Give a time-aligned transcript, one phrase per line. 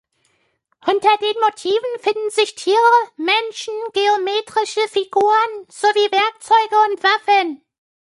[0.83, 2.75] Unter den Motiven finden sich Tiere,
[3.17, 7.61] Menschen, geometrische Figuren sowie Werkzeuge und Waffen.